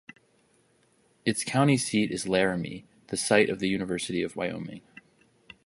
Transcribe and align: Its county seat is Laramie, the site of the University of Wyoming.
Its 1.27 1.43
county 1.43 1.77
seat 1.77 2.09
is 2.09 2.27
Laramie, 2.27 2.85
the 3.09 3.17
site 3.17 3.51
of 3.51 3.59
the 3.59 3.69
University 3.69 4.23
of 4.23 4.35
Wyoming. 4.35 4.81